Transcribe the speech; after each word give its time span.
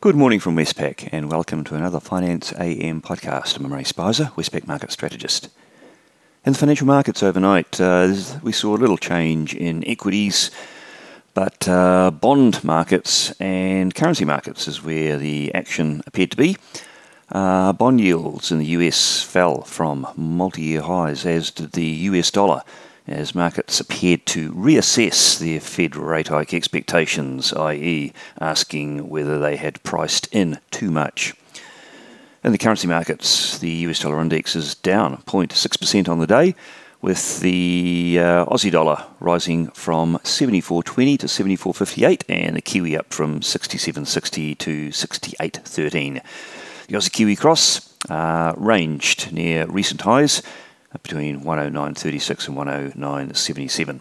Good 0.00 0.14
morning 0.14 0.38
from 0.38 0.54
Westpac 0.54 1.08
and 1.10 1.28
welcome 1.28 1.64
to 1.64 1.74
another 1.74 1.98
Finance 1.98 2.52
AM 2.52 3.02
podcast. 3.02 3.56
I'm 3.56 3.64
Imre 3.64 3.82
Speizer, 3.82 4.30
Westpac 4.36 4.64
market 4.64 4.92
strategist. 4.92 5.48
In 6.46 6.52
the 6.52 6.58
financial 6.60 6.86
markets 6.86 7.20
overnight, 7.20 7.80
uh, 7.80 8.14
we 8.44 8.52
saw 8.52 8.76
a 8.76 8.78
little 8.78 8.96
change 8.96 9.56
in 9.56 9.82
equities, 9.88 10.52
but 11.34 11.66
uh, 11.66 12.12
bond 12.12 12.62
markets 12.62 13.32
and 13.40 13.92
currency 13.92 14.24
markets 14.24 14.68
is 14.68 14.84
where 14.84 15.18
the 15.18 15.52
action 15.52 16.00
appeared 16.06 16.30
to 16.30 16.36
be. 16.36 16.56
Uh, 17.32 17.72
bond 17.72 18.00
yields 18.00 18.52
in 18.52 18.58
the 18.60 18.66
US 18.66 19.20
fell 19.20 19.62
from 19.62 20.06
multi 20.16 20.62
year 20.62 20.82
highs, 20.82 21.26
as 21.26 21.50
did 21.50 21.72
the 21.72 21.82
US 21.82 22.30
dollar, 22.30 22.62
as 23.08 23.34
markets 23.34 23.80
appeared 23.80 24.24
to 24.26 24.52
reassess 24.52 25.38
their 25.38 25.60
Fed 25.60 25.96
rate 25.96 26.28
hike 26.28 26.54
expectations, 26.54 27.52
i.e., 27.52 28.12
asking 28.40 29.08
whether 29.08 29.38
they 29.38 29.56
had 29.56 29.82
priced 29.82 30.28
in 30.32 30.58
too 30.70 30.90
much. 30.90 31.34
In 32.44 32.52
the 32.52 32.58
currency 32.58 32.86
markets, 32.86 33.58
the 33.58 33.70
US 33.70 34.00
dollar 34.00 34.20
index 34.20 34.54
is 34.54 34.74
down 34.74 35.22
0.6% 35.26 36.08
on 36.08 36.18
the 36.18 36.26
day, 36.26 36.54
with 37.00 37.40
the 37.40 38.16
uh, 38.20 38.44
Aussie 38.46 38.70
dollar 38.70 39.04
rising 39.20 39.68
from 39.68 40.18
74.20 40.24 41.18
to 41.18 41.26
74.58 41.26 42.22
and 42.28 42.56
the 42.56 42.62
Kiwi 42.62 42.96
up 42.96 43.12
from 43.12 43.40
67.60 43.40 44.58
to 44.58 44.88
68.13. 44.88 46.22
The 46.88 46.94
Aussie 46.94 47.12
Kiwi 47.12 47.36
cross 47.36 47.94
uh, 48.10 48.54
ranged 48.56 49.32
near 49.32 49.66
recent 49.66 50.00
highs 50.00 50.42
between 51.02 51.40
109.36 51.40 52.48
and 52.48 52.94
109.77. 52.94 54.00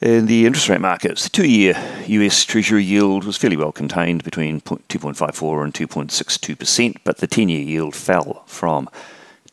In 0.00 0.26
the 0.26 0.44
interest 0.44 0.68
rate 0.68 0.80
markets, 0.80 1.22
the 1.22 1.30
two 1.30 1.48
year 1.48 1.74
US 2.06 2.44
Treasury 2.44 2.84
yield 2.84 3.24
was 3.24 3.36
fairly 3.36 3.56
well 3.56 3.72
contained 3.72 4.22
between 4.22 4.60
2.54 4.60 5.64
and 5.64 5.72
2.62%, 5.72 6.96
but 7.04 7.18
the 7.18 7.26
10 7.26 7.48
year 7.48 7.62
yield 7.62 7.94
fell 7.94 8.42
from 8.46 8.88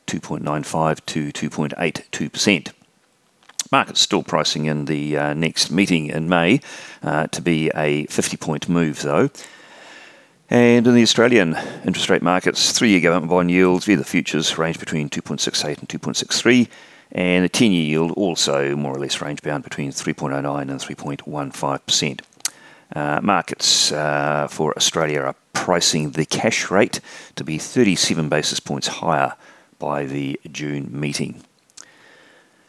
2.95 0.08 1.06
to 1.06 1.32
2.82%. 1.32 2.74
Markets 3.72 4.02
still 4.02 4.24
pricing 4.24 4.66
in 4.66 4.86
the 4.86 5.18
uh, 5.18 5.34
next 5.34 5.72
meeting 5.72 6.08
in 6.08 6.28
May 6.28 6.60
uh, 7.02 7.28
to 7.28 7.42
be 7.42 7.72
a 7.74 8.06
50 8.08 8.36
point 8.36 8.68
move, 8.68 9.04
though. 9.04 9.30
And 10.52 10.86
in 10.86 10.96
the 10.96 11.02
Australian 11.02 11.56
interest 11.86 12.10
rate 12.10 12.22
markets, 12.22 12.74
three 12.74 12.90
year 12.90 13.00
government 13.00 13.30
bond 13.30 13.50
yields 13.50 13.86
via 13.86 13.96
the 13.96 14.04
futures 14.04 14.58
range 14.58 14.80
between 14.80 15.10
2.68 15.10 15.80
and 15.80 15.88
2.63, 15.88 16.68
and 17.14 17.46
the 17.46 17.50
10 17.50 17.72
year 17.72 17.86
yield 17.86 18.12
also 18.18 18.76
more 18.76 18.94
or 18.94 19.00
less 19.00 19.22
range 19.22 19.42
bound 19.42 19.64
between 19.64 19.92
3.09 19.92 20.60
and 20.60 20.72
3.15%. 20.72 22.22
Uh, 22.94 23.22
markets 23.24 23.94
uh, 23.94 24.46
for 24.50 24.76
Australia 24.76 25.22
are 25.22 25.36
pricing 25.54 26.12
the 26.12 26.26
cash 26.26 26.70
rate 26.70 27.00
to 27.38 27.46
be 27.46 27.58
37 27.58 28.28
basis 28.28 28.60
points 28.60 28.88
higher 28.88 29.34
by 29.80 30.06
the 30.06 30.38
June 30.52 30.90
meeting. 30.92 31.42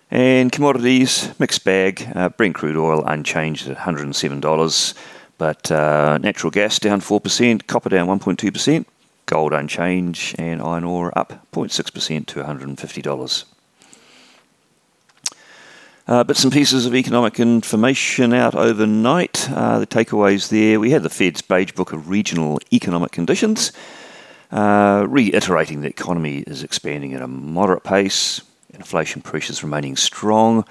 And 0.09 0.53
commodities, 0.53 1.33
mixed 1.41 1.65
bag. 1.65 2.07
Uh, 2.15 2.29
Brent 2.29 2.55
crude 2.55 2.77
oil 2.77 3.03
unchanged 3.05 3.69
at 3.69 3.79
$107. 3.79 4.95
But 5.43 5.73
uh, 5.73 6.19
natural 6.19 6.53
gas 6.53 6.79
down 6.79 7.01
4%, 7.01 7.67
copper 7.67 7.89
down 7.89 8.07
1.2%, 8.07 8.85
gold 9.27 9.53
unchanged, 9.53 10.37
and 10.39 10.63
iron 10.63 10.85
ore 10.85 11.13
up 11.19 11.51
0.6% 11.51 12.27
to 12.27 12.45
$150. 12.45 13.45
Uh, 16.07 16.23
bits 16.23 16.45
and 16.45 16.53
pieces 16.53 16.87
of 16.87 16.95
economic 16.95 17.41
information 17.41 18.33
out 18.33 18.55
overnight. 18.55 19.51
Uh, 19.51 19.81
the 19.81 19.87
takeaways 19.89 20.49
there 20.49 20.79
we 20.79 20.93
had 20.93 21.03
the 21.03 21.11
Fed's 21.11 21.43
Beige 21.43 21.73
Book 21.73 21.93
of 21.93 22.09
Regional 22.09 22.61
Economic 22.73 23.11
Conditions, 23.11 23.73
uh, 24.53 25.05
reiterating 25.09 25.81
the 25.81 25.89
economy 25.89 26.45
is 26.47 26.63
expanding 26.63 27.15
at 27.15 27.21
a 27.21 27.27
moderate 27.27 27.83
pace, 27.83 28.43
inflation 28.73 29.21
pressures 29.21 29.65
remaining 29.65 29.97
strong, 29.97 30.65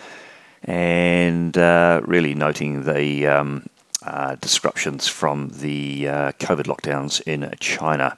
and 0.63 1.57
uh, 1.57 1.99
really 2.05 2.35
noting 2.35 2.83
the 2.83 3.27
um, 3.27 3.65
uh, 4.03 4.35
disruptions 4.35 5.07
from 5.07 5.49
the 5.49 6.07
uh, 6.07 6.31
COVID 6.33 6.63
lockdowns 6.63 7.21
in 7.25 7.53
China. 7.59 8.17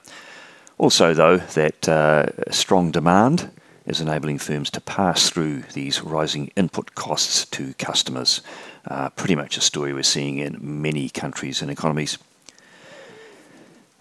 Also, 0.78 1.14
though, 1.14 1.36
that 1.36 1.88
uh, 1.88 2.26
strong 2.50 2.90
demand 2.90 3.50
is 3.86 4.00
enabling 4.00 4.38
firms 4.38 4.70
to 4.70 4.80
pass 4.80 5.28
through 5.28 5.62
these 5.74 6.02
rising 6.02 6.50
input 6.56 6.94
costs 6.94 7.44
to 7.46 7.74
customers. 7.74 8.40
Uh, 8.86 9.10
pretty 9.10 9.34
much 9.34 9.56
a 9.56 9.60
story 9.60 9.92
we're 9.92 10.02
seeing 10.02 10.38
in 10.38 10.58
many 10.60 11.08
countries 11.08 11.60
and 11.60 11.70
economies. 11.70 12.18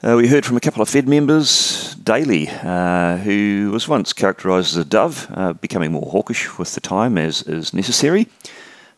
Uh, 0.02 0.16
we 0.18 0.28
heard 0.28 0.46
from 0.46 0.58
a 0.58 0.62
couple 0.62 0.82
of 0.82 0.90
Fed 0.90 1.08
members, 1.08 1.96
Daly, 1.96 2.50
uh, 2.50 3.18
who 3.18 3.70
was 3.72 3.88
once 3.88 4.12
characterised 4.12 4.74
as 4.74 4.78
a 4.78 4.86
dove, 4.86 5.60
becoming 5.62 5.92
more 5.92 6.10
hawkish 6.12 6.58
with 6.58 6.76
the 6.76 6.82
time 6.82 7.18
as 7.18 7.42
is 7.44 7.74
necessary. 7.74 8.28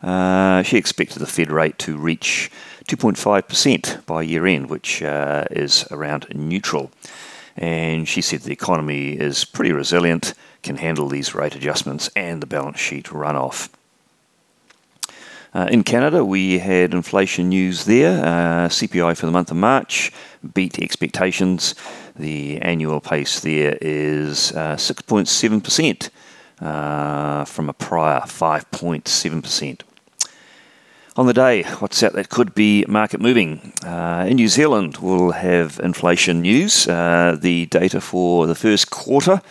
She 0.02 0.78
expected 0.78 1.20
the 1.20 1.28
Fed 1.28 1.52
rate 1.52 1.78
to 1.80 1.98
reach 1.98 2.52
2.5% 2.88 4.06
by 4.06 4.22
year 4.22 4.46
end, 4.46 4.70
which 4.70 5.02
uh, 5.02 5.46
is 5.50 5.86
around 5.92 6.28
neutral. 6.34 6.92
And 7.58 8.08
she 8.08 8.22
said 8.22 8.42
the 8.42 8.52
economy 8.52 9.14
is 9.14 9.46
pretty 9.46 9.72
resilient, 9.72 10.34
can 10.62 10.78
handle 10.78 11.08
these 11.08 11.34
rate 11.34 11.56
adjustments 11.56 12.10
and 12.16 12.42
the 12.42 12.48
balance 12.48 12.80
sheet 12.80 13.06
runoff. 13.06 13.70
Uh, 15.54 15.68
in 15.72 15.84
Canada, 15.84 16.24
we 16.26 16.60
had 16.60 16.94
inflation 16.94 17.48
news 17.48 17.86
there. 17.86 18.20
Uh, 18.20 18.68
CPI 18.68 19.16
for 19.16 19.26
the 19.26 19.32
month 19.32 19.52
of 19.52 19.58
March 19.58 20.12
beat 20.54 20.78
expectations. 20.80 21.76
The 22.14 22.60
annual 22.62 23.00
pace 23.00 23.40
there 23.40 23.78
is 23.80 24.52
uh, 24.52 24.76
6.7% 24.76 26.10
uh, 26.62 27.46
from 27.46 27.70
a 27.70 27.74
prior 27.74 28.22
5.7%. 28.22 29.82
On 31.18 31.28
the 31.28 31.34
day, 31.34 31.64
what's 31.80 32.02
that 32.02 32.12
that 32.14 32.28
could 32.28 32.54
be 32.54 32.84
market 32.90 33.22
moving? 33.22 33.72
Uh, 33.86 34.26
in 34.28 34.36
New 34.36 34.50
Zealand, 34.50 34.98
we'll 34.98 35.32
have 35.32 35.80
inflation 35.82 36.42
news, 36.42 36.90
uh, 36.90 37.38
the 37.40 37.68
data 37.68 38.02
for 38.02 38.48
the 38.48 38.56
first 38.56 38.92
quarter, 38.92 39.42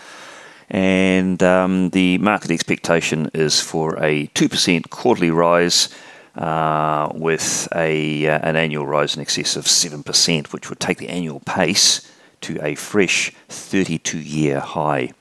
and 0.69 1.43
um, 1.43 1.89
the 1.91 2.19
market 2.19 2.51
expectation 2.51 3.31
is 3.33 3.63
for 3.63 3.97
a 4.03 4.27
2% 4.35 4.91
quarterly 4.91 5.31
rise. 5.31 5.89
Uh, 6.37 7.13
with 7.15 7.69
a 7.77 8.27
uh, 8.27 8.41
an 8.43 8.57
annual 8.57 8.85
rise 8.85 9.15
in 9.15 9.23
excess 9.23 9.55
of 9.55 9.67
7%, 9.67 10.53
which 10.53 10.69
would 10.69 10.81
take 10.81 10.99
the 10.99 11.09
annual 11.09 11.39
pace 11.39 12.11
to 12.41 12.59
a 12.61 12.75
fresh 12.75 13.31
32 13.49 14.19
year 14.19 14.59
high. 14.59 15.13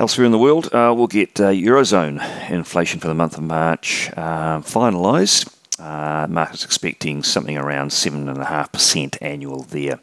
Elsewhere 0.00 0.26
in 0.26 0.30
the 0.30 0.38
world, 0.38 0.66
uh, 0.66 0.94
we'll 0.96 1.08
get 1.08 1.40
uh, 1.40 1.48
Eurozone 1.48 2.20
inflation 2.50 3.00
for 3.00 3.08
the 3.08 3.16
month 3.16 3.36
of 3.36 3.42
March 3.42 4.08
uh, 4.16 4.60
finalised. 4.60 5.52
Uh, 5.76 6.24
markets 6.30 6.64
expecting 6.64 7.24
something 7.24 7.58
around 7.58 7.90
7.5% 7.90 9.18
annual 9.20 9.62
there. 9.62 9.98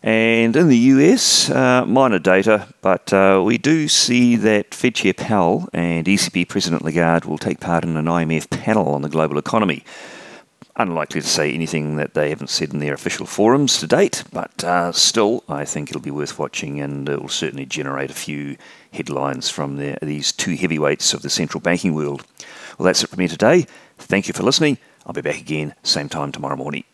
And 0.00 0.54
in 0.54 0.68
the 0.68 0.76
US, 0.76 1.50
uh, 1.50 1.86
minor 1.86 2.20
data, 2.20 2.68
but 2.80 3.12
uh, 3.12 3.42
we 3.44 3.58
do 3.58 3.88
see 3.88 4.36
that 4.36 4.72
Fed 4.72 4.94
Chair 4.94 5.14
Powell 5.14 5.68
and 5.72 6.06
ECB 6.06 6.48
President 6.48 6.84
Lagarde 6.84 7.26
will 7.26 7.38
take 7.38 7.58
part 7.58 7.82
in 7.82 7.96
an 7.96 8.04
IMF 8.04 8.48
panel 8.48 8.90
on 8.90 9.02
the 9.02 9.08
global 9.08 9.38
economy 9.38 9.82
unlikely 10.78 11.20
to 11.20 11.26
say 11.26 11.52
anything 11.52 11.96
that 11.96 12.14
they 12.14 12.30
haven't 12.30 12.50
said 12.50 12.72
in 12.72 12.78
their 12.78 12.94
official 12.94 13.26
forums 13.26 13.78
to 13.78 13.86
date, 13.86 14.24
but 14.32 14.64
uh, 14.64 14.92
still, 14.92 15.44
I 15.48 15.64
think 15.64 15.90
it'll 15.90 16.00
be 16.00 16.10
worth 16.10 16.38
watching 16.38 16.80
and 16.80 17.08
it 17.08 17.20
will 17.20 17.28
certainly 17.28 17.66
generate 17.66 18.10
a 18.10 18.14
few 18.14 18.56
headlines 18.92 19.50
from 19.50 19.76
the, 19.76 19.98
these 20.00 20.32
two 20.32 20.54
heavyweights 20.54 21.12
of 21.12 21.22
the 21.22 21.30
central 21.30 21.60
banking 21.60 21.94
world. 21.94 22.24
Well, 22.78 22.86
that's 22.86 23.02
it 23.02 23.08
from 23.08 23.18
me 23.18 23.28
today. 23.28 23.66
Thank 23.98 24.28
you 24.28 24.34
for 24.34 24.44
listening. 24.44 24.78
I'll 25.04 25.12
be 25.12 25.20
back 25.20 25.40
again, 25.40 25.74
same 25.82 26.08
time 26.08 26.32
tomorrow 26.32 26.56
morning. 26.56 26.84